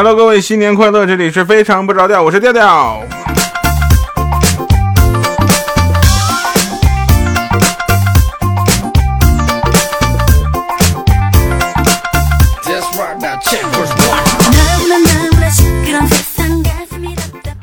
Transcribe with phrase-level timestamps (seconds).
[0.00, 1.04] Hello，各位，新年快乐！
[1.04, 3.02] 这里是非常不着调，我是调调。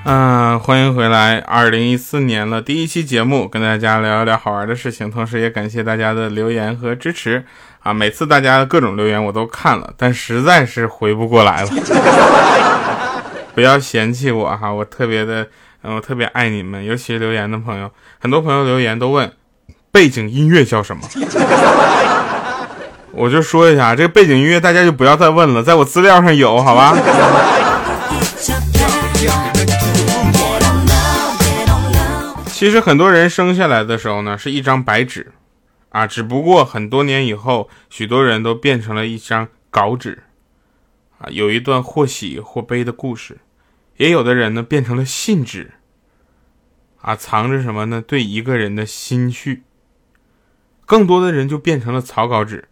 [0.04, 7.46] 嗯，欢迎回来，二零一四年了，第一期节目，跟大家聊一聊好玩的事情，同时也感谢大家的留言和支持
[7.86, 7.94] 啊！
[7.94, 11.70] 每次大家的各种留言我都看了，但实在是回不过来了，
[13.54, 15.48] 不要嫌弃我哈，我特别的，
[15.84, 19.32] 嗯，我特别爱你们，尤其是留言的朋友，很多朋友留言都问
[19.92, 21.04] 背景音乐叫什么，
[23.14, 26.98] 我就说一下，这个背景音乐大家就不要再问了，在我资料上有，好吧？
[32.48, 35.32] 其实很多人生下来的时候呢，是一张白纸，
[35.96, 40.24] 啊，只不过很多年以后，许多人都变成了一张稿纸，
[41.20, 43.38] 啊，有一段或喜或悲的故事，
[43.96, 45.72] 也有的人呢变成了信纸，
[47.00, 48.04] 啊，藏着什么呢？
[48.06, 49.64] 对一个人的心绪。
[50.86, 52.68] 更多的人就变成了草稿纸，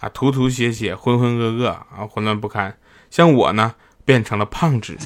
[0.00, 2.76] 啊，涂涂写写，浑浑噩噩，啊，混乱不堪。
[3.08, 4.98] 像我呢，变成了胖纸。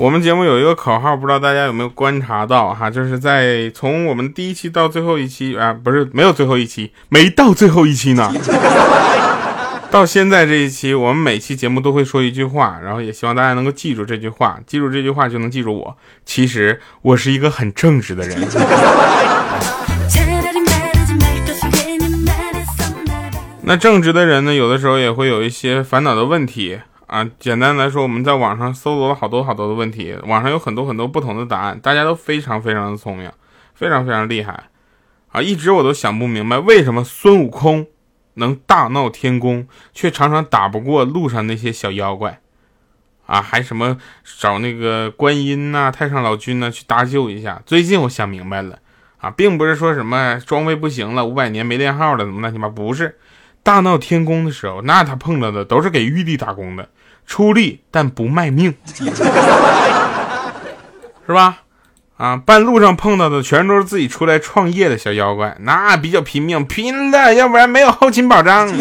[0.00, 2.88] 我们节目有一个口号，不知道大家有没有观察到哈？
[2.88, 8.32] 就是在从我们第一期到最后一期啊，不是没有最后一期，没到最后一期呢。
[9.92, 15.94] 到现在这一期，我们每期节目都会说一句话，然后也希望大家能够记住这句话，记住这句话就能记住我。
[16.24, 18.38] 其实我是一个很正直的人。
[23.64, 26.78] 那正直的人呢，有的时候也会有一些烦恼的问题。
[27.10, 33.28] 啊，简单来说，我们在网上搜罗了好多好多的问题，网上有很多很多不同的答案，大家都非常非常的聪明，
[33.74, 34.68] 非常非常厉害，
[35.32, 37.88] 啊，一直我都想不明白，为什么孙悟空
[38.34, 42.40] 能大闹天宫，却常常打不过路上那些小妖怪，
[43.26, 43.98] 啊，还什么
[44.38, 47.60] 找那个观音呐、太上老君呐去搭救一下。
[47.66, 48.78] 最近我想明白了，
[49.18, 53.18] 啊，并不是说什么装备不行了，五百年没练号了，怎么乱七八，不是，
[53.62, 56.88] 大闹天宫的时候，那他碰到的都是给玉帝打工的。
[57.26, 58.74] 出力但不卖命，
[61.26, 61.58] 是吧？
[62.16, 68.68] 啊，半路上碰到的全都是自己出来创业的小妖怪，那比较拼命，拼了，要不然没有后勤保障。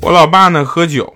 [0.00, 1.14] 我老爸呢，喝酒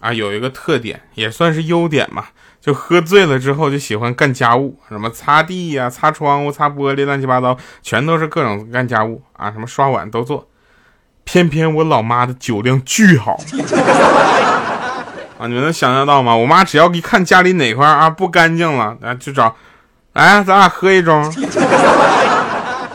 [0.00, 2.24] 啊，有一个特点，也算是优点嘛。
[2.60, 10.46] 就喝醉了之后就喜欢干家务，什么擦地呀、擦窗户、擦玻璃，乱七八糟，全都是各种干家务啊，什么刷碗都做。
[11.24, 13.40] 偏偏我老妈的酒量巨好
[15.38, 16.36] 啊，你们能想象到吗？
[16.36, 19.56] 我妈只要一看家里哪块啊不干净了，啊就找，
[20.12, 21.32] 来咱俩喝一盅，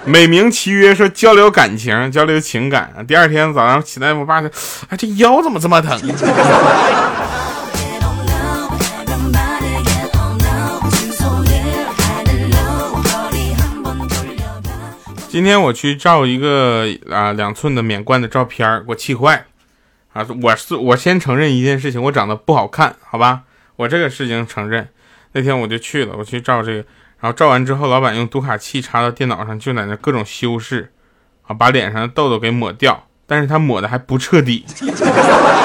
[0.07, 3.03] 美名其曰说交流感情、交流情感。
[3.07, 4.49] 第二天早上起来，我爸说，
[4.89, 5.99] 哎这腰怎么这么疼？
[15.27, 19.44] 今天我去照一个啊两寸的免冠的照片给我气坏了
[20.13, 20.25] 啊！
[20.41, 23.41] 我是我先承认一件事情，我长得不好看，好吧？
[23.75, 24.88] 我这个事情承认。
[25.33, 26.85] 那天我就去了，我去照这个，
[27.19, 30.91] 然后照完之后，老板用读卡器插到电脑上，就在那各种修饰
[31.47, 34.65] 啊，把脸上的痘痘给抹掉，但是他抹的还不彻底，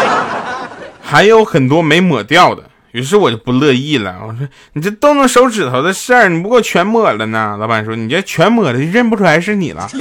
[1.02, 2.64] 还有很多没抹掉的。
[2.92, 7.56] 于是我就不乐意了，我说你这动动手指头的事儿，你不给我全抹了呢？
[7.60, 9.88] 老板说你这全抹了，就认不出来是你了。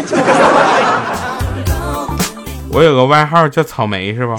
[2.71, 4.35] 我有个外号叫草莓，是吧？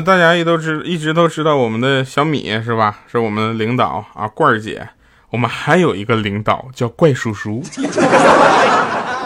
[0.00, 3.00] 大家也都知，一直都知道我们的小米是吧？
[3.06, 4.88] 是我们的领导啊，罐儿姐。
[5.30, 7.62] 我们还有一个领导叫怪叔叔，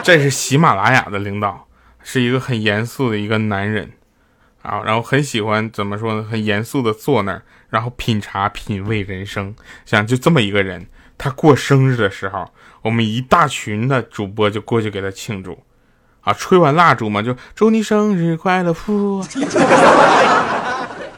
[0.03, 1.67] 这是喜马拉雅的领导，
[2.03, 3.91] 是一个很严肃的一个男人
[4.61, 6.23] 啊，然后很喜欢怎么说呢？
[6.23, 9.55] 很严肃的坐那儿，然后品茶品味人生。
[9.87, 10.87] 想就这么一个人，
[11.17, 15.59] 他过生日的时候，我们一大群的主播就过去给他庆祝
[16.25, 19.23] 啊，吹完蜡烛嘛，就祝你生日快乐，呼。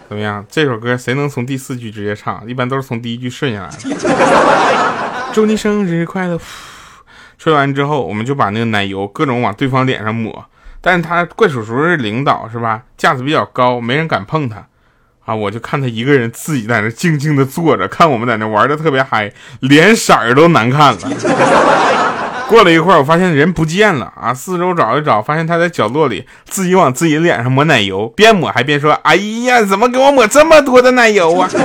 [0.08, 0.44] 怎么样？
[0.49, 2.47] 这首歌谁能从第四句直接唱？
[2.49, 3.76] 一般都是从第一句顺下来的。
[5.32, 6.38] 祝你生日快乐！
[7.38, 10.44] 吹完之后，我们就把那个奶油各种往对方脸上抹。
[10.81, 12.82] 但是他怪叔叔是领导是吧？
[12.97, 14.64] 架子比较高，没人敢碰他
[15.25, 21.00] 啊，我就看他一个人自己在那静静的坐着，看我们在那玩的特别嗨，脸色都难看了。
[22.48, 31.50] 过了一会儿，我发现人不见了啊，四周找一找，发现他在角落里自己往自己脸上抹奶油，边抹还边说：“哎呀，怎么给我抹这么多的奶油啊？”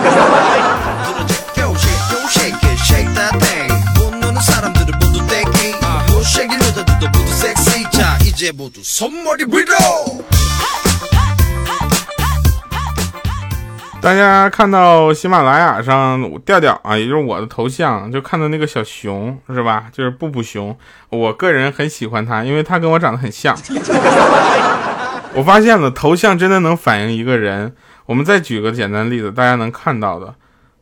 [14.01, 19.85] 大家看到喜马拉雅上调调啊，也就是我的头像，就看到那个小熊是吧？
[19.91, 20.75] 就是布布熊，
[21.09, 23.55] 我个人很喜欢他，因为他跟我长得很像。
[25.35, 27.73] 我发现了，头像真的能反映一个人。
[28.07, 30.33] 我们再举个简单例子，大家能看到的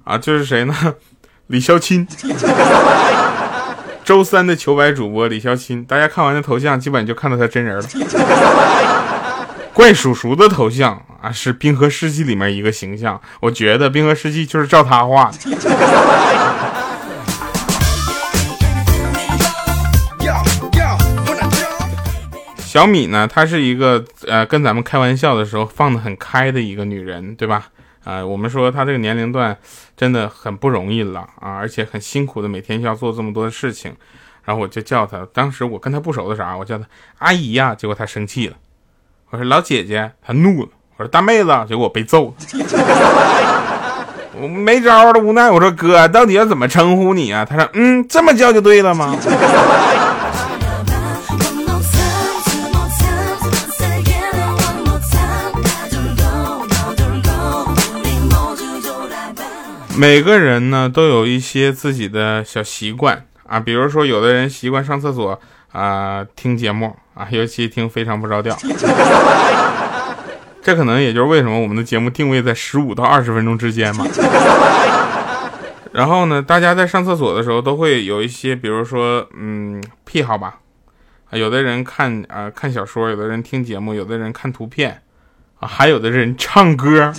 [0.06, 0.74] 啊，就是谁呢？
[1.48, 2.08] 李潇钦，
[4.06, 5.84] 周三的求白主播李潇钦。
[5.84, 7.84] 大家看完这头像，基本就看到他真人了。
[9.80, 15.38] 怪叔叔的头像啊，是《冰河世纪》里面一个形象，我觉得《冰河世纪》就是照他画的。
[22.58, 27.70] 小米呢，她是一个呃，跟咱们开玩笑的时候放的很开的一个女人，对吧？
[28.04, 29.58] 啊，我们说她这个年龄段
[29.96, 33.96] 真的很不容易了啊，而且很辛苦的，每天需要做这么多的事情。
[34.44, 36.86] 然后我就叫她，当时我跟她不熟的啥，我叫她
[37.20, 38.58] 阿姨呀，结果她生气了。
[39.32, 40.70] 我说老姐姐，她怒了。
[40.98, 42.34] 我说大妹子，结果我被揍了。
[44.42, 45.52] 我没招了，无奈。
[45.52, 47.46] 我说哥，到底要怎么称呼你啊？
[47.46, 49.16] 他说，嗯，这么叫就对了吗？
[59.96, 65.38] 每个人呢都有一些自己的小习惯啊，比如说有的人习惯上厕所
[65.72, 66.96] 啊听节目。
[67.14, 68.56] 啊，尤其听非常不着调，
[70.64, 74.08] 这可能也就是为什么我们的节目定位在十五到二十分钟之间嘛。
[75.92, 80.60] 然后呢，大家在上厕所的时候都会有一些，比如说，嗯，癖好吧。
[81.30, 85.02] 啊，有的人看啊看小说，有的人听节目，有的人看图片，
[85.60, 87.12] 啊，还有的人唱歌。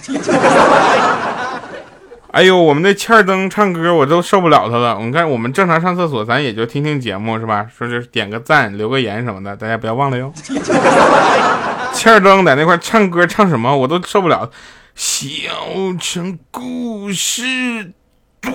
[2.32, 4.96] 哎呦，我们那欠儿灯唱歌我都受不了他了。
[5.00, 7.66] 你看，我们正常上厕所，咱也就听听节目是吧？
[7.76, 10.32] 说是点个赞、留个言什么的，大家不要忘了哟。
[11.92, 14.48] 欠儿灯在那块唱歌，唱什么我都受不了。
[14.94, 15.18] 小
[15.98, 17.92] 城故事
[18.40, 18.52] 多。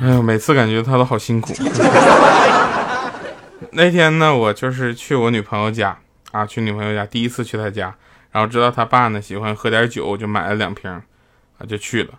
[0.00, 1.54] 哎呦，每次感觉他都好辛苦。
[3.72, 5.96] 那天呢，我就是去我女朋友家
[6.32, 7.94] 啊，去女朋友家，第一次去她家，
[8.30, 12.10] 然后知道她爸呢喜欢喝点酒，我就买了两瓶，啊，就去了。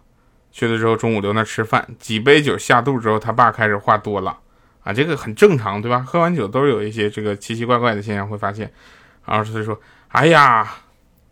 [0.52, 4.36] 去了之后，中午留那吃饭，几杯酒下肚之后，他爸开始话多了，
[4.84, 6.00] 啊，这个很正常，对吧？
[6.00, 8.72] 喝完酒都是有一些这个奇奇怪怪的现象会发现。
[9.26, 9.80] 然后他就说
[10.10, 10.68] ：“哎呀，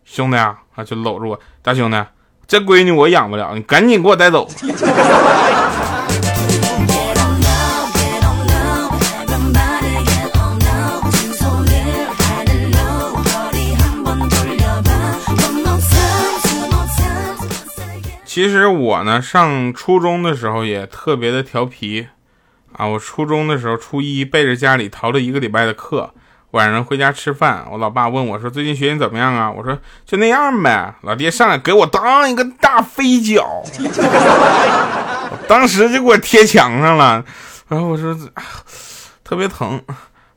[0.04, 2.04] 兄弟啊，啊，就搂着我，大兄弟，
[2.46, 4.46] 这闺女我养不了，你赶紧给我带走。”
[18.36, 22.06] 其实我呢，上初中的时候也特别的调皮，
[22.74, 26.12] 啊，我初中的时候初一背着家里逃了一个礼拜的课，
[26.50, 33.64] 晚上回家吃饭，我老爸问我说：“最近学习怎么样啊？”我说：“就那样呗。”老爹上来给我当一个大飞脚，
[35.48, 37.24] 当时就给我贴墙上了，
[37.68, 38.14] 然后我说
[39.24, 39.80] 特别疼，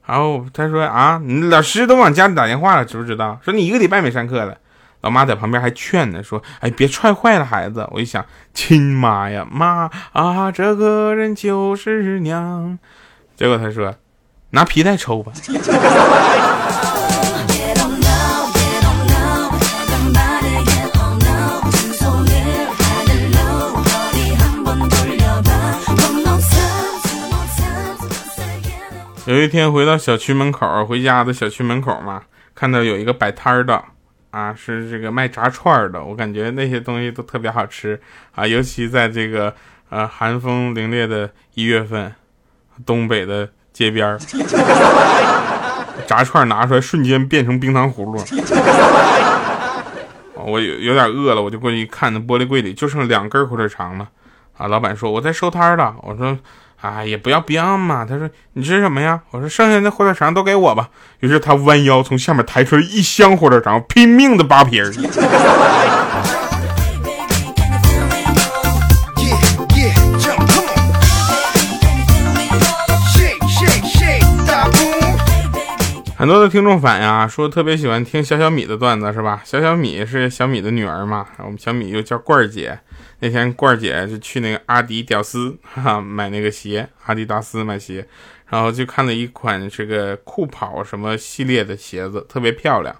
[0.06, 3.38] 然后他说：“啊，你老师都往家里打电话了，知不知道？
[3.44, 4.56] 说你一个礼拜没上课了。”
[5.02, 12.78] 老妈在旁边还劝呢，说：“哎，别踹坏了孩子。”我一想，亲妈呀，妈啊，这个人就是娘。
[13.38, 13.96] 结果他说
[14.52, 15.32] ：“拿皮带抽吧。
[29.26, 32.24] ”有一天回到小区门口，回家的小区门口嘛，
[32.56, 33.84] 看到有一个摆摊的。
[34.32, 38.00] 啊，是这个卖炸串的，我感觉那些东西都特别好吃
[38.36, 39.54] 啊，尤其在这个
[39.90, 42.14] 呃寒风凛冽的一月份，
[42.86, 44.20] 东北的街边儿，
[46.06, 48.24] 炸串拿出来瞬间变成冰糖葫芦。
[50.36, 54.10] 我有有点饿了，我就过去一看，那玻璃柜里就剩两根火腿肠了。
[54.58, 56.38] 啊，老板说我在收摊了，我说。
[56.82, 58.06] 哎，也不要不要嘛。
[58.06, 64.82] 他说：“你吃什么呀？”我说：“剩下的火腿肠都给我吧。”于是他弯腰从下面抬出来一箱火腿肠，拼命的扒皮。
[76.18, 79.42] 很多的听众反映啊，说特别喜欢听小小米的段子，是吧？
[79.46, 82.78] 小小米是小米的女儿嘛，我们小米又叫罐儿姐。
[83.20, 88.08] 那天罐儿姐就去那个阿迪屌丝哈买那个鞋，阿迪达斯买鞋，
[88.48, 92.96] 然后就看了一款这个酷跑什么系列的鞋子，特别漂亮。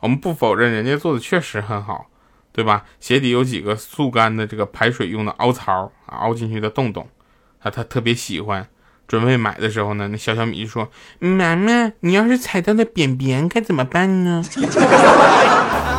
[0.00, 2.10] 我们不否认人家做的确实很好，
[2.52, 2.84] 对吧？
[3.00, 7.08] 鞋底有几个速干的这个排水用的凹槽啊，凹进去的洞洞，
[7.60, 8.68] 啊，他特别喜欢。
[9.06, 10.90] 准备买的时候呢，那小小米就说
[11.20, 14.42] ：“妈妈，你要是踩到了便便该怎么办呢？”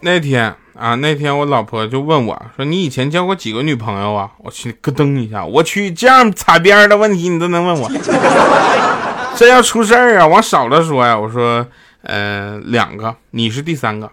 [0.00, 0.54] 那天。
[0.72, 7.90] 啊，那天我老婆就问我说：“你以前交过几个女朋友啊？”我去咯噔一下，我去这样擦边的问题你都能问我，
[9.36, 10.26] 这要出事儿啊！
[10.26, 11.66] 往少了说呀，我说，
[12.00, 14.10] 呃，两个，你是第三个。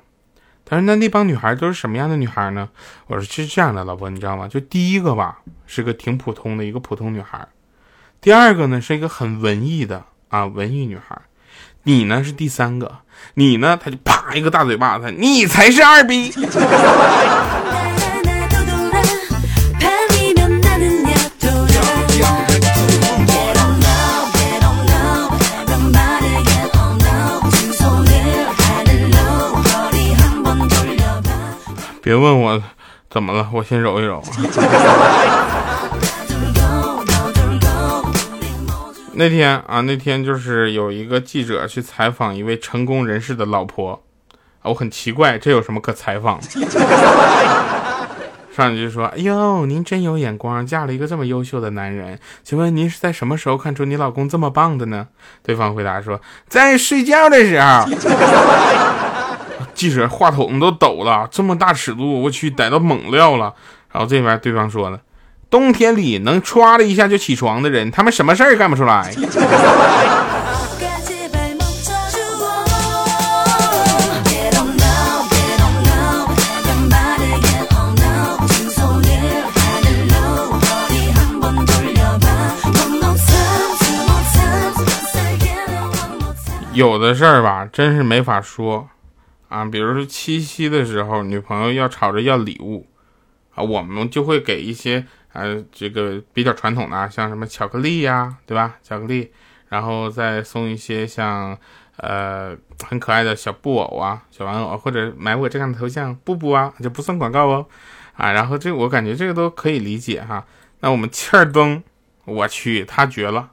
[0.66, 2.68] 他说：“那那帮女孩都是什么样的女孩呢？”
[3.08, 4.46] 我说：“是这样的，老婆，你知道吗？
[4.50, 7.48] 就第一个吧，是个挺普通的一个普通女孩，
[8.20, 11.18] 第二个呢是一个很文艺的啊文艺女孩。”
[11.84, 12.98] 你呢是第三个，
[13.36, 16.34] 你呢他就啪一个大嘴巴子，你才是二逼。
[32.02, 32.64] 别问我
[33.12, 34.24] 怎么了，我先揉一揉。
[39.20, 44.04] 那天啊，那天就是有一个记者去采访一位成功人士的老婆，
[44.62, 46.40] 啊，我很奇怪，这有什么可采访？
[48.56, 52.20] 上去就说：“哎呦，您真有眼光，嫁了一个这么优秀的男人。
[52.44, 55.08] 请问您是在什么时候看出你老公这么棒的呢？”
[55.42, 57.86] 对方回答说：“在睡觉的时候。
[59.74, 63.56] ”记者话筒都抖了，这么大尺度，我去逮到猛料了。
[63.92, 65.00] 然后这边对方说了。
[65.50, 69.14] 冬天里能唰的一下就起床的人，他们什么事儿干不出来？
[86.74, 88.90] 有的事儿吧，真是没法说
[89.48, 89.66] 啊。
[89.66, 92.86] 比如说七夕的时候，女朋友要吵着要礼物
[93.56, 95.06] 啊，我们就会给一些。
[95.34, 98.76] 呃，这个比较传统的，像什么巧克力呀，对吧？
[98.82, 99.32] 巧克力，
[99.70, 101.58] 然后再送一些像
[101.98, 102.56] 呃
[102.88, 107.66] 很可爱的小布偶啊、小玩偶，或者买我这样的头像布布啊，就不算广告哦。
[108.16, 110.44] 啊，然后这我感觉这个都可以理解哈。
[110.80, 111.84] 那我们欠儿灯，
[112.26, 113.52] 我去，他绝了，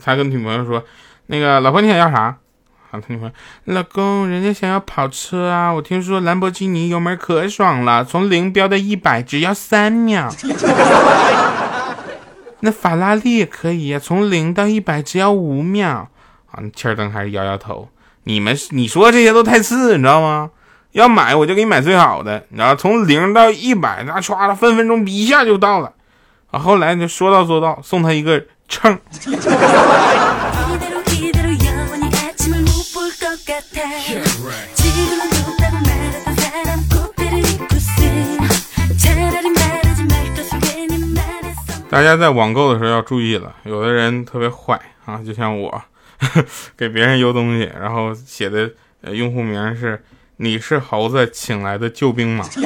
[0.00, 0.84] 他跟女朋友说，
[1.26, 2.36] 那个老婆你想要啥？
[2.92, 3.32] 啊，他女朋友，
[3.66, 5.70] 老公，人家想要跑车啊！
[5.72, 10.28] 我听说兰博基尼油门可爽了，从零飙到一百只要三秒。
[12.60, 16.08] 那法拉利也可以呀，从零到一百只要五秒。
[16.50, 17.88] 啊，切尔登还是摇摇头。
[18.24, 20.50] 你们你说这些都太次，你知道吗？
[20.92, 25.92] 要买我就给你买最好的，你知道，从零到一百，那唰了分分钟一下就到了。
[26.50, 28.98] 啊，后来就说到做到，送他一个秤。
[41.90, 45.82] 大家在网购的时候要注意了，有的人特别坏啊，就像我，
[46.78, 48.70] 给别人邮东西，然后写的
[49.02, 50.02] 用户名是
[50.38, 52.44] “你是猴子请来的救兵吗？”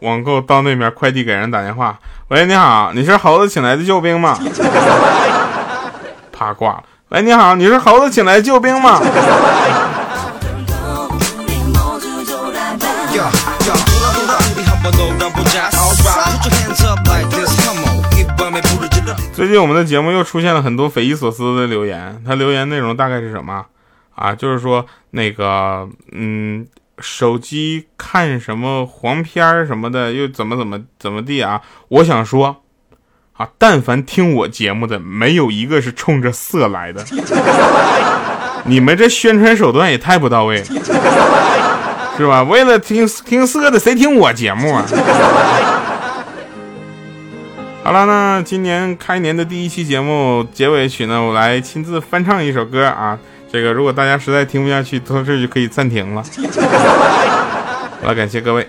[0.00, 1.98] 网购到那边，快递给人打电话
[2.28, 4.38] ：“喂，你好，你是猴子请来的救兵吗？”
[6.30, 6.84] 啪挂了。
[7.10, 9.00] 喂，你好，你是猴子请来救兵吗？
[19.34, 23.66] 最近我们的节目又出现了很多匪夷所思的留言，他留言内容大概是什么
[24.14, 24.32] 啊？
[24.32, 26.64] 就是说那个，嗯，
[27.00, 31.60] 手机看什么黄片什么的，又怎么怎么怎么地啊？
[31.88, 32.62] 我想说，
[33.40, 37.02] 啊，但凡听我节目的，没有一个是冲着色来的，
[38.66, 40.64] 你们这宣传手段也太不到位了，
[42.18, 42.42] 是吧？
[42.42, 44.84] 为了听听色的，谁听我节目啊？
[47.82, 53.18] 好了，那今年开年的第一期节目结尾曲呢，我来亲自翻唱一首歌啊。
[53.50, 56.22] 这个如果大家实在听不下去，到这就可以暂停了。
[58.02, 58.68] 好了，感谢各位。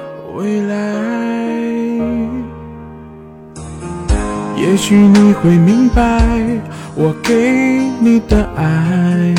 [0.35, 0.75] 未来。
[4.55, 6.21] 也许你会明白
[6.95, 7.33] 我给
[7.99, 9.35] 你的爱。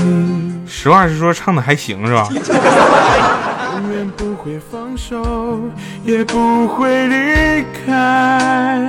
[0.67, 2.29] 实话实说，唱的还行是吧？
[2.31, 5.61] 永远不会放手，
[6.05, 8.81] 也不会离开。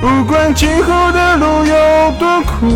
[0.00, 2.66] 不管今后的路有多苦，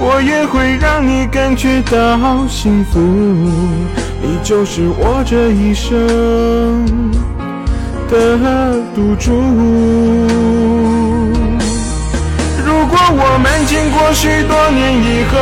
[0.00, 3.00] 我也会让你感觉到幸福。
[4.22, 5.90] 你就是我这一生。
[8.08, 8.14] 的
[8.94, 9.32] 赌注。
[12.64, 15.34] 如果我们经过许多年以后，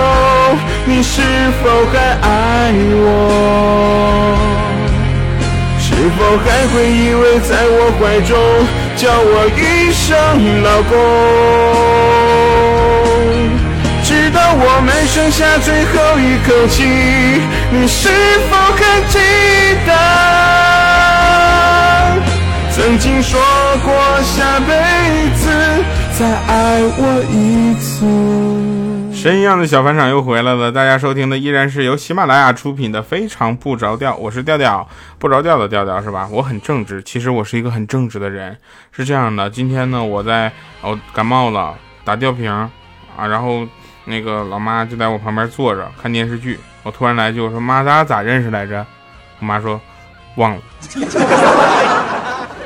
[0.87, 1.21] 你是
[1.63, 2.73] 否还爱
[3.05, 3.05] 我？
[5.79, 8.33] 是否还会依偎在我怀中，
[8.97, 10.03] 叫我一声
[10.63, 10.93] 老公？
[14.05, 16.85] 直到我们剩下最后一口气，
[17.73, 18.11] 你是
[18.51, 19.19] 否还记
[19.87, 19.91] 得？
[22.71, 23.41] 曾经说
[23.83, 24.75] 过下辈
[25.35, 25.49] 子
[26.13, 28.05] 再爱我一次。
[29.15, 34.87] 神一样的小返场又回来了，大家收听的依然是由喜马拉雅出品的《非常不着调》，我是调调，
[35.19, 36.29] 不着调的调调是吧？
[36.31, 38.55] 我很正直，其实我是一个很正直的人。
[38.93, 42.71] 是这样的，今天呢，我在哦感冒了，打吊瓶啊，
[43.27, 43.67] 然后
[44.05, 48.85] 那个老妈就在我旁边坐着看电视剧，我突然来句我说妈，咱俩咋认识来着？
[49.41, 49.81] 我妈说
[50.37, 50.61] 忘了。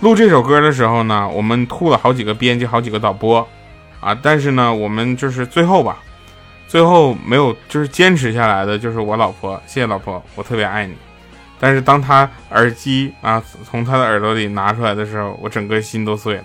[0.00, 3.46] 录这首歌的时候呢，我们吐了好几个编辑，好几个导播，
[4.00, 5.96] 啊，但是呢，我们就是最后吧，
[6.68, 10.94] 最后没有就是坚持下来的，就是我老婆，谢谢老婆，我特别爱你。
[11.58, 16.44] 但是当他耳机啊从他的耳朵里拿出来的时候，我整个心都碎了。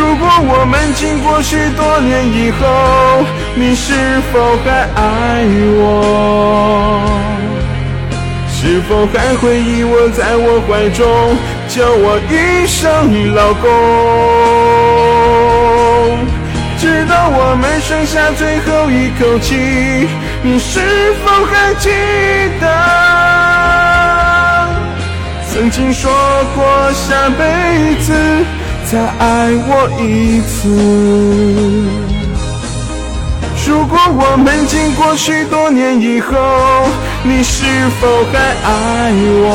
[0.00, 3.22] 如果我们经过许多年以后，
[3.54, 3.92] 你是
[4.32, 5.44] 否还爱
[5.76, 5.84] 我？
[8.48, 11.04] 是否还会依偎在我怀中，
[11.68, 12.80] 叫我一声
[13.34, 13.68] 老公？
[16.78, 20.08] 直到我们剩下最后一口气，
[20.42, 20.80] 你是
[21.22, 21.90] 否还记
[22.58, 22.64] 得
[25.52, 26.10] 曾经说
[26.56, 28.14] 过下辈子？
[28.90, 30.68] 再爱我一次。
[33.64, 36.34] 如果我们经过许多年以后，
[37.22, 37.62] 你是
[38.00, 39.12] 否还爱
[39.44, 39.46] 我？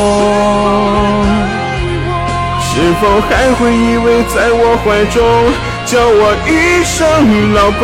[2.62, 5.20] 是否还会依偎在我怀中，
[5.86, 6.96] 叫我一声
[7.54, 7.84] 老公？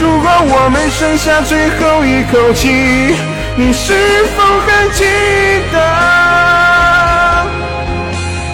[0.00, 0.24] 如果
[0.56, 3.14] 我们剩下最后一口气，
[3.56, 3.92] 你是
[4.34, 5.04] 否还记
[5.70, 6.51] 得？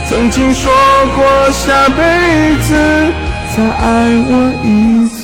[0.08, 0.72] 曾经说
[1.14, 2.72] 过下辈子
[3.54, 4.32] 再爱我
[4.64, 5.22] 一次，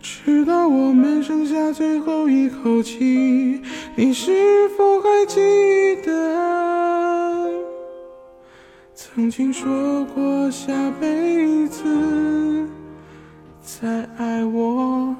[0.00, 3.60] 直到我们剩下最后一口气，
[3.96, 5.40] 你是否还记
[6.06, 7.50] 得？
[8.94, 12.68] 曾经说过下辈子
[13.60, 15.16] 再爱我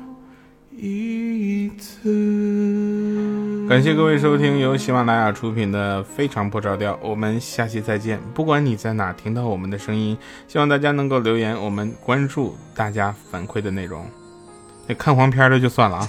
[0.71, 2.40] 一次。
[3.71, 8.19] 感谢各位收听由喜马拉雅出品的《非常不着调》，我们下期再见。
[8.35, 14.05] 不管你在哪听到我们的声音，希望大家能够留言，我们关注大家反馈的内容。
[14.89, 16.09] 那看黄片的就算了啊。